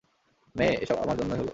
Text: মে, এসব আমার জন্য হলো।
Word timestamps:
মে, 0.55 0.67
এসব 0.81 0.97
আমার 0.97 1.17
জন্য 1.17 1.31
হলো। 1.33 1.49